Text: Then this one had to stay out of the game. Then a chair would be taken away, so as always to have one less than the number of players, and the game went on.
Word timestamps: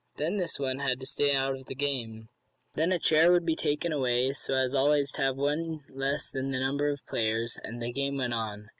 Then 0.17 0.37
this 0.37 0.57
one 0.57 0.79
had 0.79 0.99
to 0.99 1.05
stay 1.05 1.35
out 1.35 1.53
of 1.55 1.67
the 1.67 1.75
game. 1.75 2.27
Then 2.73 2.91
a 2.91 2.97
chair 2.97 3.31
would 3.31 3.45
be 3.45 3.55
taken 3.55 3.93
away, 3.93 4.33
so 4.33 4.55
as 4.55 4.73
always 4.73 5.11
to 5.11 5.21
have 5.21 5.37
one 5.37 5.81
less 5.89 6.27
than 6.27 6.49
the 6.49 6.59
number 6.59 6.89
of 6.89 7.05
players, 7.05 7.59
and 7.63 7.79
the 7.79 7.93
game 7.93 8.17
went 8.17 8.33
on. 8.33 8.69